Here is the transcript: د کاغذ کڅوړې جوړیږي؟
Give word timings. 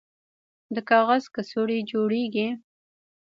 د 0.73 0.77
کاغذ 0.89 1.23
کڅوړې 1.35 1.79
جوړیږي؟ 1.91 2.47